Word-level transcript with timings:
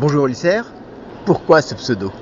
Bonjour 0.00 0.26
Ulcer, 0.26 0.62
pourquoi 1.24 1.60
ce 1.60 1.74
pseudo? 1.74 2.12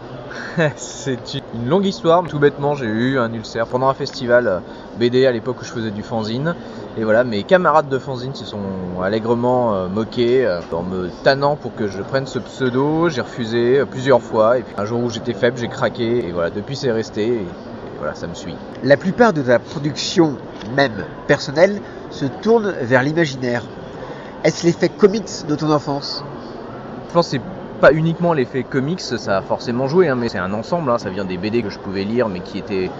C'est 0.76 1.34
une 1.52 1.68
longue 1.68 1.84
histoire. 1.84 2.25
Tout 2.26 2.38
bêtement, 2.38 2.75
j'ai 2.75 2.87
eu 2.87 3.18
un 3.18 3.30
ulcère 3.34 3.67
pendant 3.67 3.91
un 3.91 3.92
festival 3.92 4.49
euh, 4.49 4.60
BD 4.99 5.26
à 5.26 5.31
l'époque 5.31 5.60
où 5.60 5.65
je 5.67 5.72
faisais 5.72 5.91
du 5.91 6.02
fanzine. 6.02 6.54
Et 6.97 7.04
voilà, 7.04 7.23
mes 7.23 7.42
camarades 7.42 7.91
de 7.91 7.99
fanzine 7.99 8.34
se 8.34 8.46
sont 8.46 8.62
allègrement 9.02 9.75
euh, 9.75 9.89
moqués 9.89 10.46
euh, 10.46 10.62
en 10.73 10.84
me 10.84 11.11
tannant 11.23 11.57
pour 11.57 11.75
que 11.75 11.86
je 11.86 12.00
prenne 12.00 12.27
ce 12.27 12.39
pseudo. 12.39 13.11
J'ai 13.11 13.20
refusé 13.20 13.84
plusieurs 13.90 14.22
fois. 14.22 14.56
Et 14.56 14.62
puis 14.62 14.74
un 14.79 14.86
jour 14.86 15.04
où 15.04 15.11
j'étais 15.11 15.34
faible, 15.34 15.58
j'ai 15.58 15.68
craqué. 15.68 16.27
Et 16.27 16.32
voilà, 16.32 16.48
depuis 16.48 16.77
c'est 16.77 16.93
resté. 16.93 17.27
Et 17.27 17.46
voilà, 17.98 18.14
ça 18.14 18.27
me 18.27 18.32
suit. 18.32 18.56
La 18.84 18.96
plupart 18.96 19.34
de 19.34 19.43
ta 19.43 19.58
production, 19.58 20.38
même 20.74 21.04
personnelle, 21.27 21.82
se 22.08 22.24
tourne 22.24 22.72
vers 22.80 23.02
l'imaginaire. 23.02 23.64
Est-ce 24.45 24.64
l'effet 24.64 24.88
comics 24.88 25.46
de 25.46 25.54
ton 25.56 25.70
enfance? 25.70 26.24
Je 27.08 27.12
pense 27.12 27.27
que 27.27 27.32
c'est 27.32 27.55
pas 27.80 27.93
uniquement 27.93 28.32
l'effet 28.32 28.62
comics, 28.62 29.00
ça 29.00 29.39
a 29.39 29.43
forcément 29.43 29.86
joué, 29.86 30.08
hein, 30.08 30.16
mais 30.16 30.29
c'est 30.29 30.39
un 30.39 30.53
ensemble, 30.53 30.90
hein, 30.90 30.98
ça 30.98 31.11
vient 31.11 31.25
des 31.25 31.36
BD 31.36 31.62
que 31.62 31.71
je 31.71 31.79
pouvais 31.79 32.05
lire, 32.05 32.29
mais 32.29 32.41
qui 32.41 32.59
étaient 32.59 32.91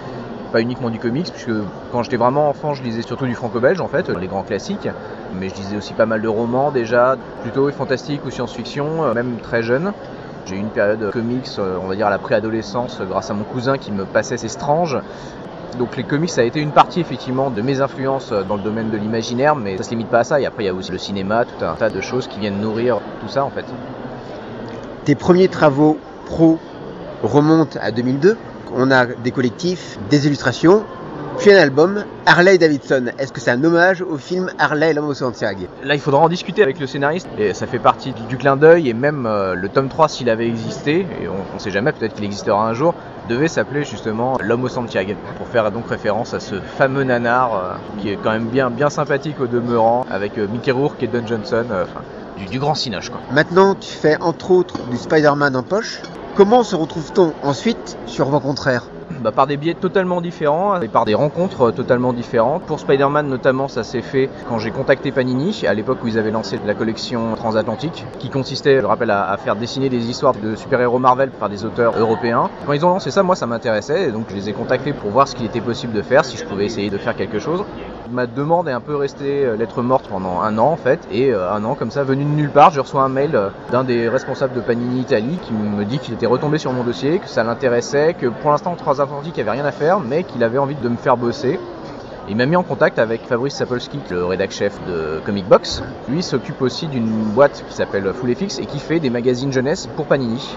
pas 0.53 0.61
uniquement 0.61 0.91
du 0.91 0.99
comics, 0.99 1.31
puisque 1.33 1.51
quand 1.93 2.03
j'étais 2.03 2.17
vraiment 2.17 2.49
enfant, 2.49 2.75
je 2.75 2.83
lisais 2.83 3.03
surtout 3.03 3.27
du 3.27 3.35
franco-belge 3.35 3.81
en 3.81 3.89
fait, 3.89 4.09
les 4.09 4.27
grands 4.27 4.43
classiques, 4.43 4.89
mais 5.35 5.49
je 5.49 5.55
lisais 5.55 5.77
aussi 5.77 5.93
pas 5.95 6.07
mal 6.07 6.21
de 6.23 6.29
romans 6.29 6.71
déjà, 6.71 7.17
plutôt 7.43 7.71
fantastique 7.73 8.25
ou 8.25 8.31
science-fiction, 8.31 9.05
euh, 9.05 9.15
même 9.15 9.37
très 9.43 9.63
jeune. 9.63 9.93
J'ai 10.47 10.57
eu 10.57 10.61
une 10.61 10.69
période 10.69 11.11
comics, 11.11 11.49
euh, 11.59 11.79
on 11.83 11.89
va 11.89 11.97
dire 11.97 12.07
à 12.07 12.11
la 12.11 12.19
préadolescence, 12.19 13.01
grâce 13.09 13.31
à 13.31 13.35
mon 13.35 13.45
cousin 13.45 13.79
qui 13.79 13.91
me 13.93 14.05
passait 14.05 14.37
ses 14.37 14.49
stranges. 14.49 14.99
Donc 15.79 15.97
les 15.97 16.05
comics 16.05 16.31
ça 16.31 16.43
a 16.43 16.45
été 16.45 16.61
une 16.61 16.71
partie 16.71 17.01
effectivement 17.01 17.51
de 17.51 17.61
mes 17.61 17.81
influences 17.81 18.33
dans 18.33 18.57
le 18.57 18.63
domaine 18.63 18.91
de 18.91 18.97
l'imaginaire, 18.97 19.57
mais 19.57 19.77
ça 19.77 19.83
se 19.83 19.91
limite 19.91 20.09
pas 20.09 20.21
à 20.21 20.25
ça. 20.25 20.41
Et 20.41 20.47
après 20.47 20.63
il 20.63 20.67
y 20.67 20.71
a 20.71 20.75
aussi 20.75 20.93
le 20.93 20.99
cinéma, 20.99 21.45
tout 21.45 21.65
un 21.65 21.75
tas 21.75 21.91
de 21.91 22.01
choses 22.01 22.29
qui 22.29 22.39
viennent 22.39 22.61
nourrir 22.61 23.01
tout 23.21 23.29
ça 23.29 23.45
en 23.45 23.51
fait. 23.51 23.65
Tes 25.07 25.15
premiers 25.15 25.47
travaux 25.47 25.99
pro 26.25 26.59
remontent 27.23 27.79
à 27.81 27.93
2002. 27.93 28.37
On 28.75 28.91
a 28.91 29.07
des 29.07 29.31
collectifs, 29.31 30.01
des 30.11 30.27
illustrations, 30.27 30.83
puis 31.39 31.53
un 31.53 31.59
album, 31.59 32.03
Harley 32.27 32.59
Davidson. 32.59 33.13
Est-ce 33.17 33.33
que 33.33 33.41
c'est 33.41 33.53
un 33.53 33.63
hommage 33.63 34.03
au 34.03 34.17
film 34.17 34.51
Harley 34.59 34.93
l'homme 34.95 35.07
au 35.07 35.15
Santiago? 35.15 35.67
Là, 35.85 35.95
il 35.95 36.01
faudra 36.01 36.23
en 36.23 36.29
discuter 36.29 36.65
avec 36.65 36.81
le 36.81 36.89
scénariste. 36.89 37.29
Et 37.39 37.55
ça 37.55 37.69
fait 37.69 37.79
partie 37.79 38.15
du 38.29 38.37
clin 38.37 38.57
d'œil 38.57 38.89
et 38.89 38.95
même 38.95 39.27
euh, 39.27 39.55
le 39.55 39.69
tome 39.69 39.89
3, 39.89 40.09
s'il 40.09 40.29
avait 40.29 40.49
existé, 40.49 41.07
et 41.23 41.29
on 41.29 41.55
ne 41.55 41.61
sait 41.61 41.71
jamais, 41.71 41.93
peut-être 41.93 42.15
qu'il 42.15 42.25
existera 42.25 42.67
un 42.67 42.75
jour, 42.75 42.93
devait 43.29 43.47
s'appeler 43.47 43.85
justement 43.85 44.37
L'homme 44.43 44.65
au 44.65 44.69
Santiago, 44.69 45.13
pour 45.39 45.47
faire 45.47 45.71
donc 45.71 45.89
référence 45.89 46.35
à 46.35 46.41
ce 46.41 46.57
fameux 46.57 47.05
nanar 47.05 47.55
euh, 47.55 48.03
qui 48.03 48.11
est 48.11 48.17
quand 48.17 48.33
même 48.33 48.47
bien, 48.47 48.71
bien 48.71 48.91
sympathique 48.91 49.39
au 49.39 49.47
demeurant, 49.47 50.05
avec 50.11 50.37
euh, 50.37 50.49
Mickey 50.51 50.73
Rourke 50.73 51.01
et 51.01 51.07
Don 51.07 51.25
Johnson. 51.25 51.65
Du, 52.51 52.59
grand 52.59 52.75
cinoche. 52.75 53.11
Quoi. 53.11 53.21
Maintenant, 53.33 53.75
tu 53.75 53.91
fais 53.91 54.17
entre 54.21 54.51
autres 54.51 54.79
du 54.91 54.97
Spider-Man 54.97 55.57
en 55.57 55.63
poche. 55.63 56.01
Comment 56.37 56.63
se 56.63 56.77
retrouve-t-on 56.77 57.33
ensuite 57.43 57.97
sur 58.07 58.29
vos 58.29 58.41
contraires 58.41 58.85
bah, 59.21 59.33
par 59.33 59.47
des 59.47 59.57
biais 59.57 59.75
totalement 59.75 60.21
différents 60.21 60.81
et 60.81 60.89
par 60.89 61.05
des 61.05 61.15
rencontres 61.15 61.71
totalement 61.71 62.13
différentes. 62.13 62.63
Pour 62.63 62.81
Spider-Man 62.81 63.29
notamment, 63.29 63.69
ça 63.69 63.85
s'est 63.85 64.03
fait 64.03 64.29
quand 64.49 64.59
j'ai 64.59 64.71
contacté 64.71 65.13
Panini, 65.13 65.65
à 65.67 65.75
l'époque 65.75 65.99
où 66.05 66.09
ils 66.09 66.19
avaient 66.19 66.31
lancé 66.31 66.59
la 66.67 66.75
collection 66.75 67.35
transatlantique, 67.37 68.05
qui 68.19 68.31
consistait, 68.31 68.81
je 68.81 68.87
rappelle, 68.87 69.11
à, 69.11 69.37
faire 69.43 69.57
dessiner 69.57 69.89
des 69.89 70.11
histoires 70.11 70.35
de 70.35 70.57
super-héros 70.57 70.99
Marvel 70.99 71.31
par 71.31 71.49
des 71.49 71.65
auteurs 71.65 71.99
européens. 71.99 72.51
Quand 72.67 72.73
ils 72.73 72.85
ont 72.85 72.91
lancé 72.91 73.11
ça, 73.11 73.23
moi 73.23 73.37
ça 73.37 73.47
m'intéressait, 73.47 74.09
et 74.09 74.13
donc 74.13 74.27
je 74.29 74.35
les 74.35 74.49
ai 74.49 74.53
contactés 74.53 74.93
pour 74.93 75.11
voir 75.11 75.29
ce 75.29 75.35
qu'il 75.35 75.47
était 75.47 75.61
possible 75.61 75.93
de 75.93 76.03
faire, 76.03 76.25
si 76.25 76.37
je 76.37 76.45
pouvais 76.45 76.67
essayer 76.67 76.91
de 76.91 76.99
faire 76.99 77.17
quelque 77.17 77.39
chose. 77.39 77.65
Ma 78.11 78.27
demande 78.27 78.69
est 78.69 78.73
un 78.73 78.81
peu 78.81 78.95
restée 78.95 79.45
euh, 79.45 79.57
lettre 79.57 79.83
morte 79.83 80.07
pendant 80.09 80.41
un 80.41 80.59
an 80.59 80.69
en 80.69 80.77
fait, 80.77 81.01
et 81.11 81.33
euh, 81.33 81.51
un 81.51 81.65
an 81.65 81.75
comme 81.75 81.91
ça, 81.91 82.05
venu 82.05 82.25
de 82.25 82.31
nulle 82.31 82.51
part, 82.51 82.71
je 82.71 82.79
reçois 82.79 83.03
un 83.03 83.09
mail 83.09 83.35
euh, 83.35 83.49
d'un 83.73 83.83
des 83.83 84.09
responsables 84.09 84.55
de 84.55 84.61
Panini 84.61 85.01
Italie 85.01 85.39
qui 85.43 85.53
me 85.53 85.85
dit 85.85 85.99
qu'il 85.99 86.15
était 86.15 86.27
retombé 86.27 86.59
sur 86.59 86.73
mon 86.73 86.85
dossier, 86.85 87.19
que 87.19 87.27
ça 87.27 87.43
l'intéressait, 87.43 88.15
que 88.15 88.27
pour 88.27 88.53
l'instant 88.53 88.77
Transatlantique 88.77 89.39
avait 89.41 89.51
rien 89.51 89.65
à 89.65 89.73
faire, 89.73 89.99
mais 89.99 90.23
qu'il 90.23 90.45
avait 90.45 90.59
envie 90.59 90.77
de 90.77 90.89
me 90.89 90.97
faire 90.97 91.17
bosser. 91.17 91.59
Il 92.29 92.37
m'a 92.37 92.47
mis 92.47 92.57
en 92.57 92.63
contact 92.63 92.99
avec 92.99 93.23
Fabrice 93.27 93.55
Sapolsky, 93.55 93.99
le 94.11 94.25
rédac 94.25 94.53
chef 94.53 94.79
de 94.87 95.21
Comic 95.25 95.47
Box. 95.49 95.83
Lui 96.09 96.23
s'occupe 96.23 96.63
aussi 96.63 96.87
d'une 96.87 97.09
boîte 97.09 97.65
qui 97.69 97.75
s'appelle 97.75 98.13
Full 98.13 98.35
FX 98.35 98.59
et 98.61 98.67
qui 98.67 98.79
fait 98.79 99.01
des 99.01 99.11
magazines 99.11 99.53
jeunesse 99.53 99.89
pour 99.97 100.07
Panini. 100.07 100.57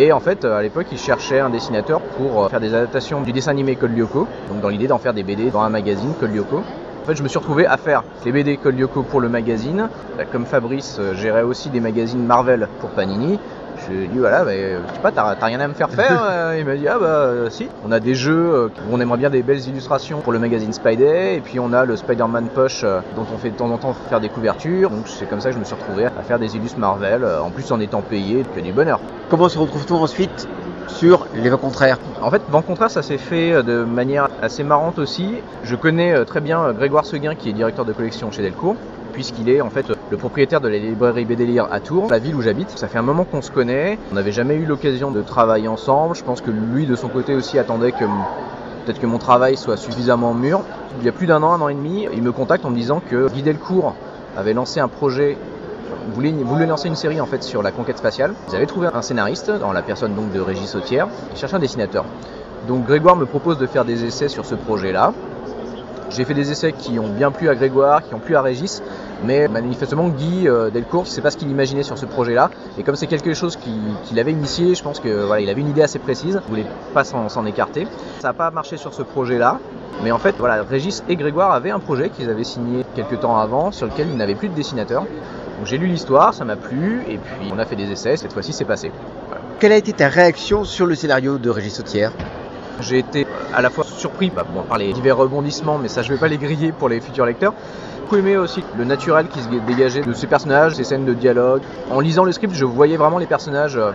Et 0.00 0.12
en 0.12 0.20
fait, 0.20 0.44
à 0.44 0.62
l'époque, 0.62 0.86
il 0.92 0.98
cherchait 0.98 1.40
un 1.40 1.50
dessinateur 1.50 2.00
pour 2.00 2.44
euh, 2.44 2.48
faire 2.48 2.60
des 2.60 2.72
adaptations 2.72 3.20
du 3.20 3.32
dessin 3.32 3.50
animé 3.50 3.74
Code 3.74 3.96
Lyoko, 3.96 4.28
donc 4.48 4.60
dans 4.60 4.68
l'idée 4.68 4.86
d'en 4.86 4.98
faire 4.98 5.12
des 5.12 5.24
BD 5.24 5.50
dans 5.50 5.62
un 5.62 5.70
magazine 5.70 6.14
Code 6.20 6.32
Lyoko. 6.32 6.58
En 6.58 7.04
fait, 7.04 7.16
je 7.16 7.22
me 7.24 7.26
suis 7.26 7.38
retrouvé 7.40 7.66
à 7.66 7.76
faire 7.76 8.04
les 8.24 8.30
BD 8.30 8.58
Code 8.58 8.78
Lyoko 8.78 9.02
pour 9.02 9.20
le 9.20 9.28
magazine. 9.28 9.88
Bah, 10.16 10.24
comme 10.30 10.46
Fabrice 10.46 10.98
euh, 11.00 11.14
gérait 11.14 11.42
aussi 11.42 11.68
des 11.68 11.80
magazines 11.80 12.24
Marvel 12.24 12.68
pour 12.78 12.90
Panini, 12.90 13.40
je 13.88 13.96
lui 13.96 14.04
ai 14.04 14.08
dit 14.08 14.18
voilà, 14.18 14.44
mais, 14.44 14.72
je 14.72 14.94
sais 14.94 15.00
pas, 15.02 15.12
t'as 15.12 15.34
rien 15.46 15.60
à 15.60 15.68
me 15.68 15.74
faire 15.74 15.90
faire 15.90 16.22
euh, 16.30 16.56
Il 16.58 16.64
m'a 16.64 16.76
dit 16.76 16.88
ah 16.88 16.98
bah 16.98 17.50
si. 17.50 17.68
On 17.86 17.92
a 17.92 18.00
des 18.00 18.14
jeux 18.14 18.66
où 18.66 18.94
on 18.94 19.00
aimerait 19.00 19.18
bien 19.18 19.30
des 19.30 19.42
belles 19.42 19.66
illustrations 19.66 20.20
pour 20.20 20.32
le 20.32 20.38
magazine 20.38 20.72
Spidey, 20.72 21.36
et 21.36 21.40
puis 21.40 21.58
on 21.60 21.72
a 21.72 21.84
le 21.84 21.96
Spider-Man 21.96 22.48
Push 22.54 22.82
dont 22.82 23.26
on 23.32 23.38
fait 23.38 23.50
de 23.50 23.56
temps 23.56 23.70
en 23.70 23.78
temps 23.78 23.94
faire 24.08 24.20
des 24.20 24.28
couvertures. 24.28 24.90
Donc 24.90 25.08
c'est 25.08 25.28
comme 25.28 25.40
ça 25.40 25.50
que 25.50 25.54
je 25.54 25.60
me 25.60 25.64
suis 25.64 25.74
retrouvé 25.74 26.06
à 26.06 26.22
faire 26.22 26.38
des 26.38 26.56
illus 26.56 26.76
Marvel, 26.76 27.24
en 27.24 27.50
plus 27.50 27.70
en 27.72 27.80
étant 27.80 28.02
payé, 28.02 28.44
que 28.54 28.60
du 28.60 28.72
bonheur. 28.72 29.00
Comment 29.30 29.48
se 29.48 29.58
retrouve-t-on 29.58 29.96
ensuite 29.96 30.48
sur 30.86 31.26
les 31.34 31.50
vents 31.50 31.58
contraires? 31.58 31.98
En 32.22 32.30
fait, 32.30 32.42
vents 32.48 32.62
contraires, 32.62 32.90
ça 32.90 33.02
s'est 33.02 33.18
fait 33.18 33.52
euh, 33.52 33.62
de 33.62 33.84
manière 33.84 34.28
assez 34.42 34.64
marrante 34.64 34.98
aussi. 34.98 35.34
Je 35.62 35.76
connais 35.76 36.14
euh, 36.14 36.24
très 36.24 36.40
bien 36.40 36.62
euh, 36.62 36.72
Grégoire 36.72 37.04
Seguin, 37.04 37.34
qui 37.34 37.50
est 37.50 37.52
directeur 37.52 37.84
de 37.84 37.92
collection 37.92 38.30
chez 38.30 38.42
Delcourt, 38.42 38.76
puisqu'il 39.18 39.48
est 39.48 39.60
en 39.60 39.68
fait 39.68 39.86
le 40.12 40.16
propriétaire 40.16 40.60
de 40.60 40.68
la 40.68 40.78
librairie 40.78 41.24
Bédélire 41.24 41.66
à 41.72 41.80
Tours, 41.80 42.06
la 42.08 42.20
ville 42.20 42.36
où 42.36 42.40
j'habite. 42.40 42.70
Ça 42.78 42.86
fait 42.86 42.98
un 42.98 43.02
moment 43.02 43.24
qu'on 43.24 43.42
se 43.42 43.50
connaît. 43.50 43.98
On 44.12 44.14
n'avait 44.14 44.30
jamais 44.30 44.54
eu 44.54 44.64
l'occasion 44.64 45.10
de 45.10 45.22
travailler 45.22 45.66
ensemble. 45.66 46.14
Je 46.14 46.22
pense 46.22 46.40
que 46.40 46.52
lui, 46.52 46.86
de 46.86 46.94
son 46.94 47.08
côté 47.08 47.34
aussi, 47.34 47.58
attendait 47.58 47.90
que 47.90 48.04
peut-être 48.84 49.00
que 49.00 49.06
mon 49.06 49.18
travail 49.18 49.56
soit 49.56 49.76
suffisamment 49.76 50.34
mûr. 50.34 50.60
Il 51.00 51.04
y 51.04 51.08
a 51.08 51.12
plus 51.12 51.26
d'un 51.26 51.42
an, 51.42 51.50
un 51.50 51.60
an 51.62 51.68
et 51.68 51.74
demi, 51.74 52.06
il 52.12 52.22
me 52.22 52.30
contacte 52.30 52.64
en 52.64 52.70
me 52.70 52.76
disant 52.76 53.02
que 53.10 53.28
Guy 53.28 53.42
Delcourt 53.42 53.96
avait 54.36 54.54
lancé 54.54 54.78
un 54.78 54.86
projet 54.86 55.36
voulait, 56.14 56.66
lancer 56.66 56.86
une 56.86 56.94
série 56.94 57.20
en 57.20 57.26
fait 57.26 57.42
sur 57.42 57.64
la 57.64 57.72
conquête 57.72 57.98
spatiale. 57.98 58.34
Ils 58.50 58.54
avaient 58.54 58.66
trouvé 58.66 58.86
un 58.94 59.02
scénariste, 59.02 59.50
dans 59.50 59.72
la 59.72 59.82
personne 59.82 60.14
donc 60.14 60.30
de 60.30 60.38
Régis 60.38 60.68
Sautière, 60.68 61.08
ils 61.32 61.36
cherchaient 61.36 61.56
un 61.56 61.58
dessinateur. 61.58 62.04
Donc 62.68 62.86
Grégoire 62.86 63.16
me 63.16 63.26
propose 63.26 63.58
de 63.58 63.66
faire 63.66 63.84
des 63.84 64.04
essais 64.04 64.28
sur 64.28 64.46
ce 64.46 64.54
projet-là. 64.54 65.12
J'ai 66.10 66.24
fait 66.24 66.34
des 66.34 66.50
essais 66.50 66.72
qui 66.72 66.98
ont 66.98 67.08
bien 67.08 67.30
plu 67.30 67.48
à 67.50 67.54
Grégoire, 67.54 68.06
qui 68.06 68.14
ont 68.14 68.18
plu 68.18 68.34
à 68.34 68.40
Régis, 68.40 68.82
mais 69.24 69.48
manifestement 69.48 70.08
Guy 70.08 70.48
euh, 70.48 70.70
Delcourt, 70.70 71.06
c'est 71.06 71.20
pas 71.20 71.30
ce 71.30 71.36
qu'il 71.36 71.50
imaginait 71.50 71.82
sur 71.82 71.98
ce 71.98 72.06
projet-là. 72.06 72.50
Et 72.78 72.82
comme 72.82 72.96
c'est 72.96 73.06
quelque 73.06 73.34
chose 73.34 73.56
qu'il 73.56 74.18
avait 74.18 74.32
initié, 74.32 74.74
je 74.74 74.82
pense 74.82 75.00
que 75.00 75.24
voilà, 75.24 75.40
il 75.40 75.50
avait 75.50 75.60
une 75.60 75.70
idée 75.70 75.82
assez 75.82 75.98
précise, 75.98 76.40
il 76.46 76.50
voulait 76.50 76.66
pas 76.94 77.04
s'en 77.04 77.46
écarter. 77.46 77.86
Ça 78.20 78.28
n'a 78.28 78.34
pas 78.34 78.50
marché 78.50 78.76
sur 78.76 78.94
ce 78.94 79.02
projet-là, 79.02 79.58
mais 80.02 80.12
en 80.12 80.18
fait, 80.18 80.34
voilà, 80.38 80.62
Régis 80.62 81.02
et 81.08 81.16
Grégoire 81.16 81.52
avaient 81.52 81.70
un 81.70 81.80
projet 81.80 82.10
qu'ils 82.10 82.30
avaient 82.30 82.44
signé 82.44 82.84
quelques 82.94 83.20
temps 83.20 83.38
avant, 83.38 83.72
sur 83.72 83.86
lequel 83.86 84.08
ils 84.08 84.16
n'avaient 84.16 84.34
plus 84.34 84.48
de 84.48 84.54
dessinateur. 84.54 85.04
J'ai 85.64 85.78
lu 85.78 85.86
l'histoire, 85.86 86.34
ça 86.34 86.44
m'a 86.44 86.56
plu, 86.56 87.02
et 87.08 87.18
puis 87.18 87.50
on 87.52 87.58
a 87.58 87.64
fait 87.64 87.74
des 87.74 87.90
essais, 87.90 88.16
cette 88.16 88.32
fois-ci 88.32 88.52
c'est 88.52 88.64
passé. 88.64 88.92
Quelle 89.58 89.72
a 89.72 89.76
été 89.76 89.92
ta 89.92 90.08
réaction 90.08 90.62
sur 90.62 90.86
le 90.86 90.94
scénario 90.94 91.38
de 91.38 91.50
Régis 91.50 91.74
Sautière? 91.74 92.12
J'ai 92.80 92.98
été 92.98 93.26
à 93.54 93.60
la 93.62 93.70
fois 93.70 93.84
surpris 93.84 94.30
bah, 94.30 94.44
par 94.68 94.78
les 94.78 94.92
divers 94.92 95.16
rebondissements, 95.16 95.78
mais 95.78 95.88
ça 95.88 96.02
je 96.02 96.12
vais 96.12 96.18
pas 96.18 96.28
les 96.28 96.38
griller 96.38 96.72
pour 96.72 96.88
les 96.88 97.00
futurs 97.00 97.26
lecteurs. 97.26 97.54
J'ai 97.94 98.02
beaucoup 98.02 98.16
aimé 98.16 98.36
aussi 98.36 98.62
le 98.78 98.84
naturel 98.84 99.28
qui 99.28 99.40
se 99.40 99.48
dégageait 99.66 100.00
de 100.00 100.12
ces 100.14 100.26
personnages, 100.26 100.74
ces 100.74 100.84
scènes 100.84 101.04
de 101.04 101.12
dialogue. 101.12 101.62
En 101.90 102.00
lisant 102.00 102.24
le 102.24 102.32
script, 102.32 102.54
je 102.54 102.64
voyais 102.64 102.96
vraiment 102.96 103.18
les 103.18 103.26
personnages, 103.26 103.76
euh, 103.76 103.90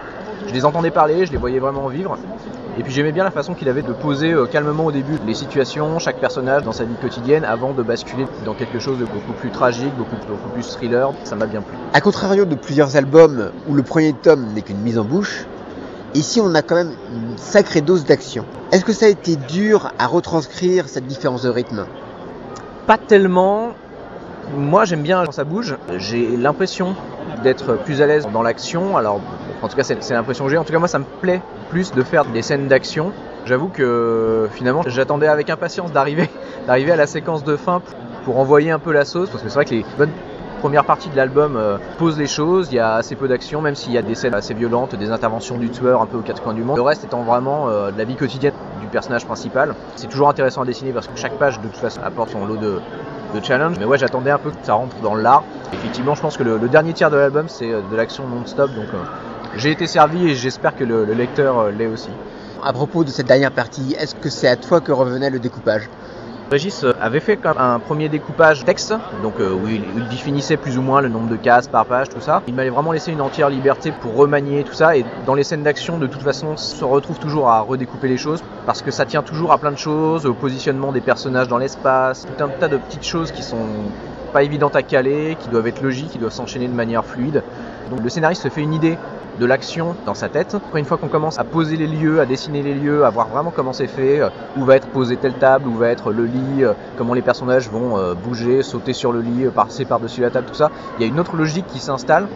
je 0.48 0.54
les 0.54 0.66
entendais 0.66 0.92
parler, 0.92 1.26
je 1.26 1.32
les 1.32 1.38
voyais 1.38 1.60
vraiment 1.60 1.88
vivre. 1.88 2.18
Et 2.78 2.82
puis 2.82 2.92
j'aimais 2.92 3.12
bien 3.12 3.24
la 3.24 3.32
façon 3.32 3.54
qu'il 3.54 3.70
avait 3.70 3.84
de 3.84 3.94
poser 3.94 4.32
euh, 4.32 4.48
calmement 4.48 4.86
au 4.86 4.92
début 4.92 5.20
les 5.28 5.36
situations, 5.36 6.00
chaque 6.00 6.20
personnage 6.20 6.64
dans 6.64 6.72
sa 6.72 6.84
vie 6.86 6.96
quotidienne, 7.00 7.46
avant 7.46 7.72
de 7.74 7.84
basculer 7.84 8.26
dans 8.46 8.56
quelque 8.56 8.80
chose 8.80 8.98
de 8.98 9.06
beaucoup 9.06 9.34
plus 9.34 9.52
tragique, 9.52 9.94
beaucoup, 9.96 10.16
plus 10.54 10.68
thriller. 10.68 11.12
Ça 11.24 11.36
m'a 11.36 11.46
bien 11.46 11.62
plu. 11.62 11.76
A 11.94 12.02
contrario 12.02 12.46
de 12.46 12.56
plusieurs 12.56 12.96
albums 12.96 13.52
où 13.68 13.76
le 13.76 13.84
premier 13.84 14.14
tome 14.14 14.54
n'est 14.54 14.64
qu'une 14.64 14.80
mise 14.80 14.98
en 14.98 15.04
bouche, 15.04 15.46
ici 16.16 16.42
on 16.42 16.54
a 16.56 16.62
quand 16.62 16.76
même 16.76 16.94
une 17.14 17.38
sacrée 17.38 17.82
dose 17.82 18.06
d'action. 18.06 18.46
Est-ce 18.72 18.86
que 18.86 18.94
ça 18.94 19.06
a 19.06 19.10
été 19.10 19.36
dur 19.36 19.92
à 20.00 20.08
retranscrire 20.08 20.88
cette 20.88 21.08
différence 21.08 21.44
de 21.44 21.50
rythme? 21.50 21.86
Pas 22.88 22.98
tellement. 22.98 23.72
Moi 24.56 24.86
j'aime 24.86 25.04
bien 25.04 25.24
quand 25.26 25.32
ça 25.32 25.44
bouge. 25.44 25.78
J'ai 25.98 26.36
l'impression 26.38 26.96
d'être 27.44 27.76
plus 27.76 28.02
à 28.02 28.08
l'aise 28.08 28.28
dans 28.32 28.42
l'action. 28.42 28.98
Alors 28.98 29.22
en 29.64 29.70
tout 29.70 29.78
cas, 29.78 29.84
c'est 29.84 30.10
l'impression 30.12 30.44
que 30.44 30.52
j'ai. 30.52 30.58
En 30.58 30.66
tout 30.66 30.74
cas, 30.74 30.80
moi, 30.80 30.90
ça 30.90 31.00
me 31.00 31.06
plaît 31.22 31.42
plus 31.70 31.94
de 31.94 32.04
faire 32.04 32.26
des 32.26 32.42
scènes 32.42 32.68
d'action. 32.68 33.14
J'avoue 33.46 33.70
que 33.70 34.50
finalement, 34.52 34.84
j'attendais 34.86 35.28
avec 35.28 35.50
impatience 35.50 35.94
d'arriver, 35.94 36.30
d'arriver 36.68 36.92
à 36.92 36.98
la 36.98 37.08
séquence 37.08 37.46
de 37.46 37.56
fin 37.56 37.82
pour 38.26 38.40
envoyer 38.40 38.72
un 38.72 38.80
peu 38.80 38.92
la 38.92 39.06
sauce, 39.06 39.30
parce 39.30 39.42
que 39.42 39.48
c'est 39.48 39.56
vrai 39.56 39.66
que 39.66 39.72
les 39.72 39.86
bonnes 39.98 40.12
premières 40.64 40.86
parties 40.86 41.10
de 41.10 41.18
l'album 41.18 41.58
euh, 41.58 41.78
posent 41.98 42.18
les 42.18 42.26
choses. 42.26 42.70
Il 42.72 42.76
y 42.76 42.80
a 42.80 42.94
assez 42.94 43.18
peu 43.18 43.28
d'action, 43.28 43.60
même 43.60 43.76
s'il 43.76 43.92
y 43.92 43.98
a 43.98 44.02
des 44.02 44.16
scènes 44.16 44.34
assez 44.34 44.54
violentes, 44.54 44.96
des 44.96 45.12
interventions 45.12 45.58
du 45.58 45.70
tueur 45.70 46.02
un 46.02 46.06
peu 46.06 46.16
aux 46.16 46.22
quatre 46.22 46.42
coins 46.42 46.54
du 46.54 46.64
monde. 46.64 46.78
Le 46.78 46.82
reste 46.82 47.04
étant 47.04 47.22
vraiment 47.24 47.68
euh, 47.68 47.92
de 47.92 47.98
la 47.98 48.06
vie 48.06 48.16
quotidienne 48.16 48.54
du 48.80 48.88
personnage 48.88 49.26
principal. 49.26 49.76
C'est 49.98 50.08
toujours 50.08 50.30
intéressant 50.30 50.62
à 50.62 50.66
dessiner 50.66 50.94
parce 50.94 51.10
que 51.10 51.18
chaque 51.18 51.38
page, 51.38 51.60
de 51.60 51.68
toute 51.68 51.76
façon, 51.76 52.00
apporte 52.02 52.30
son 52.30 52.46
lot 52.46 52.56
de, 52.56 52.80
challenge. 53.42 53.76
Mais 53.78 53.84
ouais, 53.84 53.98
j'attendais 53.98 54.32
un 54.32 54.38
peu 54.38 54.52
que 54.52 54.56
ça 54.64 54.76
rentre 54.76 54.96
dans 55.02 55.16
l'art. 55.16 55.44
Effectivement, 55.74 56.16
je 56.16 56.22
pense 56.22 56.38
que 56.38 56.44
le, 56.44 56.58
dernier 56.70 56.94
tiers 56.94 57.12
de 57.12 57.18
l'album, 57.18 57.50
c'est 57.50 57.74
euh, 57.74 57.82
de 57.92 57.96
l'action 57.98 58.26
non-stop, 58.26 58.72
donc 58.74 58.88
j'ai 59.58 59.72
été 59.72 59.86
servi 59.86 60.30
et 60.30 60.34
j'espère 60.34 60.78
que 60.78 60.86
le 60.86 61.04
lecteur 61.04 61.72
l'est 61.72 61.88
aussi. 61.88 62.10
À 62.64 62.72
propos 62.72 63.04
de 63.04 63.10
cette 63.10 63.28
dernière 63.28 63.52
partie, 63.52 63.98
est-ce 64.00 64.16
que 64.16 64.30
c'est 64.30 64.48
à 64.48 64.56
toi 64.56 64.80
que 64.80 64.94
revenait 64.94 65.30
le 65.30 65.40
découpage? 65.40 65.90
Régis 66.54 66.86
avait 67.02 67.20
fait 67.20 67.40
un 67.58 67.80
premier 67.80 68.10
découpage 68.10 68.64
texte, 68.64 68.94
donc 69.24 69.40
euh, 69.40 69.56
où 69.56 69.68
il, 69.68 69.82
il, 69.98 70.08
définissait 70.08 70.56
plus 70.56 70.78
ou 70.78 70.84
moins 70.84 71.02
le 71.02 71.10
nombre 71.10 71.28
de 71.28 71.36
cases 71.36 71.68
par 71.68 71.88
page, 71.88 72.10
tout 72.10 72.22
ça. 72.22 72.44
Il 72.48 72.54
m'avait 72.54 72.70
vraiment 72.70 72.92
laissé 72.92 73.12
une 73.12 73.22
entière 73.22 73.50
liberté 73.50 73.92
pour 73.92 74.16
remanier 74.16 74.64
tout 74.64 74.76
ça, 74.76 74.96
et 74.96 75.04
dans 75.26 75.34
les 75.34 75.44
scènes 75.44 75.64
d'action, 75.64 75.98
de 75.98 76.06
toute 76.06 76.22
façon, 76.22 76.50
on 76.50 76.58
se 76.58 76.86
retrouve 76.86 77.18
toujours 77.18 77.50
à 77.50 77.62
redécouper 77.62 78.08
les 78.08 78.18
choses, 78.18 78.44
parce 78.68 78.84
que 78.84 78.92
ça 78.92 79.08
tient 79.08 79.24
toujours 79.24 79.52
à 79.52 79.58
plein 79.58 79.72
de 79.72 79.80
choses, 79.80 80.28
au 80.28 80.36
positionnement 80.36 80.92
des 80.92 81.02
personnages 81.02 81.48
dans 81.48 81.58
l'espace, 81.58 82.28
tout 82.28 82.44
un 82.44 82.50
tas 82.50 82.68
de 82.68 82.78
petites 82.78 83.04
choses 83.04 83.32
qui 83.32 83.42
sont 83.42 83.66
pas 84.32 84.44
évidentes 84.44 84.76
à 84.76 84.84
caler, 84.84 85.36
qui 85.40 85.50
doivent 85.50 85.66
être 85.66 85.82
logiques, 85.82 86.12
qui 86.12 86.20
doivent 86.20 86.34
s'enchaîner 86.34 86.68
de 86.68 86.74
manière 86.76 87.04
fluide. 87.04 87.42
Donc 87.90 88.02
le 88.04 88.10
scénariste 88.10 88.44
se 88.44 88.50
fait 88.50 88.62
une 88.62 88.76
idée 88.76 89.00
de 89.40 89.46
l'action 89.46 89.96
dans 90.06 90.14
sa 90.14 90.30
tête. 90.30 90.56
Après, 90.56 90.80
une 90.80 90.86
fois 90.86 90.98
qu'on 90.98 91.08
commence 91.08 91.40
à 91.40 91.44
poser 91.44 91.78
les 91.78 91.88
lieux, 91.88 92.20
à 92.20 92.26
dessiner 92.26 92.62
les 92.62 92.74
lieux, 92.74 93.06
à 93.06 93.10
voir 93.10 93.28
vraiment 93.30 93.52
comment 93.52 93.74
c'est 93.74 93.88
fait, 93.88 94.22
euh, 94.22 94.30
où 94.58 94.64
va 94.64 94.76
être 94.76 94.88
posée 94.88 95.18
telle 95.18 95.34
table, 95.34 95.68
où 95.68 95.74
va 95.74 95.90
être 95.90 96.12
le 96.12 96.26
lit, 96.26 96.64
euh, 96.64 96.74
comment 96.98 97.14
les 97.14 97.22
personnages 97.22 97.70
vont 97.70 97.98
euh, 97.98 98.14
bouger, 98.14 98.64
sauter 98.64 98.94
sur 98.94 99.12
le 99.12 99.22
lit, 99.22 99.46
passer 99.54 99.86
par-dessus 99.86 100.22
la 100.22 100.30
table, 100.30 100.48
tout 100.48 100.54
ça, 100.54 100.70
il 100.98 101.02
y 101.02 101.06
a 101.06 101.08
une 101.08 101.20
autre 101.20 101.36
logique 101.36 101.68
qui 101.68 101.80
s'installe. 101.80 102.28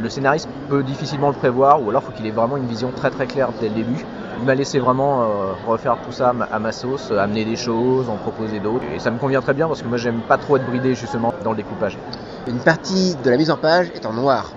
Le 0.00 0.08
scénariste 0.10 0.48
peut 0.68 0.82
difficilement 0.82 1.28
le 1.28 1.34
prévoir, 1.34 1.82
ou 1.82 1.88
alors 1.88 2.02
faut 2.02 2.12
qu'il 2.12 2.26
ait 2.26 2.30
vraiment 2.30 2.58
une 2.58 2.66
vision 2.66 2.92
très 2.94 3.10
très 3.10 3.26
claire 3.26 3.48
dès 3.60 3.70
le 3.70 3.74
début. 3.74 4.04
Il 4.38 4.44
m'a 4.44 4.54
laissé 4.54 4.78
vraiment 4.78 5.26
refaire 5.66 5.96
tout 6.04 6.12
ça 6.12 6.34
à 6.52 6.58
ma 6.58 6.72
sauce, 6.72 7.10
amener 7.10 7.46
des 7.46 7.56
choses, 7.56 8.10
en 8.10 8.16
proposer 8.16 8.60
d'autres. 8.60 8.84
Et 8.94 8.98
ça 8.98 9.10
me 9.10 9.16
convient 9.16 9.40
très 9.40 9.54
bien 9.54 9.66
parce 9.66 9.80
que 9.80 9.88
moi 9.88 9.96
j'aime 9.96 10.20
pas 10.20 10.36
trop 10.36 10.58
être 10.58 10.66
bridé 10.66 10.94
justement 10.94 11.32
dans 11.42 11.52
le 11.52 11.56
découpage. 11.56 11.96
Une 12.46 12.58
partie 12.58 13.16
de 13.24 13.30
la 13.30 13.38
mise 13.38 13.50
en 13.50 13.56
page 13.56 13.90
est 13.94 14.04
en 14.04 14.12
noir. 14.12 14.55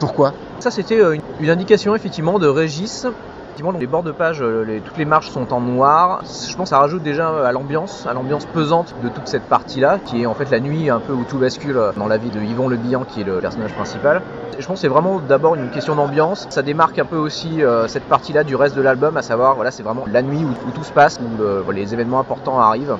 Pourquoi 0.00 0.32
Ça 0.58 0.70
c'était 0.70 0.98
une, 0.98 1.20
une 1.40 1.50
indication 1.50 1.94
effectivement 1.94 2.38
de 2.38 2.48
Régis 2.48 3.06
effectivement 3.50 3.78
les 3.78 3.86
bords 3.86 4.02
de 4.02 4.12
page, 4.12 4.42
les, 4.42 4.80
toutes 4.80 4.96
les 4.96 5.04
marches 5.04 5.30
sont 5.30 5.52
en 5.52 5.60
noir. 5.60 6.22
Je 6.24 6.54
pense 6.56 6.70
que 6.70 6.70
ça 6.70 6.78
rajoute 6.78 7.02
déjà 7.02 7.46
à 7.46 7.52
l'ambiance, 7.52 8.06
à 8.06 8.14
l'ambiance 8.14 8.46
pesante 8.46 8.94
de 9.02 9.08
toute 9.08 9.26
cette 9.26 9.42
partie-là, 9.42 9.98
qui 10.04 10.22
est 10.22 10.26
en 10.26 10.34
fait 10.34 10.50
la 10.50 10.60
nuit 10.60 10.88
un 10.88 11.00
peu 11.00 11.12
où 11.12 11.24
tout 11.24 11.38
bascule 11.38 11.78
dans 11.96 12.06
la 12.06 12.16
vie 12.16 12.30
de 12.30 12.40
Yvon 12.40 12.68
Le 12.68 12.76
Bihan, 12.76 13.04
qui 13.04 13.20
est 13.20 13.24
le 13.24 13.38
personnage 13.40 13.74
principal. 13.74 14.22
Je 14.58 14.66
pense 14.66 14.76
que 14.76 14.80
c'est 14.80 14.88
vraiment 14.88 15.20
d'abord 15.20 15.56
une 15.56 15.70
question 15.70 15.94
d'ambiance. 15.94 16.46
Ça 16.50 16.62
démarque 16.62 16.98
un 16.98 17.04
peu 17.04 17.16
aussi 17.16 17.62
euh, 17.62 17.88
cette 17.88 18.04
partie-là 18.04 18.44
du 18.44 18.56
reste 18.56 18.76
de 18.76 18.82
l'album, 18.82 19.16
à 19.16 19.22
savoir, 19.22 19.54
voilà, 19.56 19.70
c'est 19.70 19.82
vraiment 19.82 20.04
la 20.10 20.22
nuit 20.22 20.44
où, 20.44 20.70
tout 20.70 20.84
se 20.84 20.92
passe, 20.92 21.18
où 21.18 21.42
euh, 21.42 21.62
les 21.72 21.92
événements 21.92 22.20
importants 22.20 22.60
arrivent. 22.60 22.96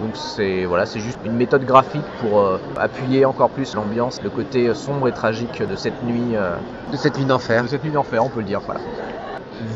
Donc 0.00 0.16
c'est 0.16 0.64
voilà, 0.64 0.86
c'est 0.86 1.00
juste 1.00 1.18
une 1.24 1.32
méthode 1.36 1.64
graphique 1.64 2.04
pour 2.20 2.40
euh, 2.40 2.58
appuyer 2.78 3.24
encore 3.24 3.50
plus 3.50 3.74
l'ambiance, 3.74 4.20
le 4.22 4.30
côté 4.30 4.72
sombre 4.74 5.08
et 5.08 5.12
tragique 5.12 5.60
de 5.62 5.76
cette 5.76 6.02
nuit. 6.04 6.36
euh, 6.36 6.54
De 6.92 6.96
cette 6.96 7.18
nuit 7.18 7.24
d'enfer. 7.24 7.62
de 7.64 7.68
cette 7.68 7.82
nuit 7.82 7.90
d'enfer, 7.90 8.24
on 8.24 8.28
peut 8.28 8.40
le 8.40 8.46
dire. 8.46 8.60
Voilà. 8.64 8.80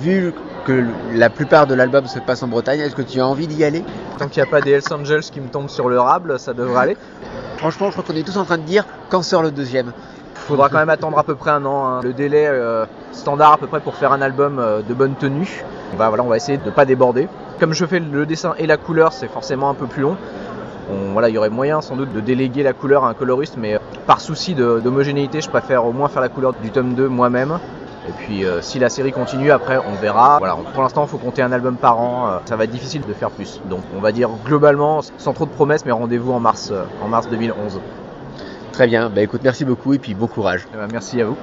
Vu 0.00 0.32
que 0.64 0.84
la 1.12 1.28
plupart 1.28 1.66
de 1.66 1.74
l'album 1.74 2.06
se 2.06 2.20
passe 2.20 2.42
en 2.44 2.48
Bretagne, 2.48 2.78
est-ce 2.80 2.94
que 2.94 3.02
tu 3.02 3.20
as 3.20 3.26
envie 3.26 3.48
d'y 3.48 3.64
aller? 3.64 3.82
Tant 4.16 4.28
qu'il 4.28 4.40
n'y 4.42 4.48
a 4.48 4.50
pas 4.50 4.60
des 4.60 4.70
Hells 4.70 4.92
Angels 4.92 5.22
qui 5.22 5.40
me 5.40 5.48
tombent 5.48 5.68
sur 5.68 5.88
le 5.88 5.98
rable, 5.98 6.38
ça 6.38 6.54
devrait 6.54 6.82
aller. 6.82 6.96
Franchement, 7.56 7.88
je 7.88 7.92
crois 7.92 8.04
qu'on 8.04 8.14
est 8.18 8.22
tous 8.22 8.36
en 8.36 8.44
train 8.44 8.58
de 8.58 8.62
dire 8.62 8.86
quand 9.10 9.22
sort 9.22 9.42
le 9.42 9.50
deuxième? 9.50 9.92
Faudra 10.46 10.68
quand 10.68 10.78
même 10.78 10.90
attendre 10.90 11.18
à 11.18 11.22
peu 11.24 11.34
près 11.34 11.50
un 11.50 11.64
an. 11.64 11.86
hein. 11.86 12.00
Le 12.02 12.12
délai 12.12 12.46
euh, 12.46 12.84
standard 13.12 13.52
à 13.52 13.58
peu 13.58 13.66
près 13.66 13.80
pour 13.80 13.94
faire 13.94 14.12
un 14.12 14.20
album 14.22 14.58
euh, 14.58 14.82
de 14.82 14.92
bonne 14.94 15.14
tenue. 15.14 15.64
On 15.92 15.96
va, 15.96 16.08
voilà, 16.08 16.24
on 16.24 16.28
va 16.28 16.36
essayer 16.36 16.58
de 16.58 16.64
ne 16.66 16.70
pas 16.70 16.84
déborder. 16.84 17.28
Comme 17.60 17.72
je 17.72 17.84
fais 17.86 18.00
le 18.00 18.26
dessin 18.26 18.54
et 18.58 18.66
la 18.66 18.76
couleur, 18.76 19.12
c'est 19.12 19.28
forcément 19.28 19.70
un 19.70 19.74
peu 19.74 19.86
plus 19.86 20.02
long. 20.02 20.16
On- 20.90 21.12
voilà, 21.12 21.28
il 21.28 21.34
y 21.34 21.38
aurait 21.38 21.48
moyen 21.50 21.80
sans 21.80 21.96
doute 21.96 22.12
de 22.12 22.20
déléguer 22.20 22.62
la 22.62 22.72
couleur 22.72 23.04
à 23.04 23.08
un 23.08 23.14
coloriste, 23.14 23.54
mais 23.56 23.74
euh, 23.74 23.78
par 24.06 24.20
souci 24.20 24.54
d'homogénéité, 24.54 25.40
je 25.40 25.48
préfère 25.48 25.86
au 25.86 25.92
moins 25.92 26.08
faire 26.08 26.22
la 26.22 26.28
couleur 26.28 26.52
du 26.54 26.70
tome 26.70 26.94
2 26.94 27.08
moi-même. 27.08 27.58
Et 28.08 28.12
puis 28.12 28.44
si 28.62 28.80
la 28.80 28.88
série 28.88 29.12
continue, 29.12 29.52
après 29.52 29.78
on 29.78 29.94
verra. 29.94 30.38
Voilà, 30.38 30.56
pour 30.74 30.82
l'instant, 30.82 31.04
il 31.04 31.08
faut 31.08 31.18
compter 31.18 31.40
un 31.40 31.52
album 31.52 31.76
par 31.76 32.00
an. 32.00 32.40
ça 32.46 32.56
va 32.56 32.64
être 32.64 32.70
difficile 32.72 33.02
de 33.06 33.12
faire 33.14 33.30
plus. 33.30 33.60
Donc 33.70 33.82
on 33.96 34.00
va 34.00 34.10
dire 34.10 34.28
globalement, 34.44 35.02
sans 35.18 35.32
trop 35.32 35.44
de 35.46 35.50
promesses, 35.52 35.84
mais 35.86 35.92
rendez-vous 35.92 36.32
en 36.32 36.40
mars, 36.40 36.72
en 37.00 37.06
mars 37.06 37.28
2011. 37.28 37.78
Très 38.72 38.86
bien, 38.86 39.08
bah 39.10 39.22
écoute, 39.22 39.42
merci 39.44 39.64
beaucoup 39.64 39.92
et 39.94 39.98
puis 39.98 40.14
bon 40.14 40.28
courage. 40.28 40.66
Eh 40.72 40.76
ben, 40.76 40.88
merci 40.88 41.20
à 41.20 41.26
vous. 41.26 41.38